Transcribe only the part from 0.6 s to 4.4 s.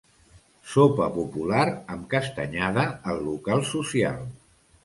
Sopar popular amb castanyada al local social.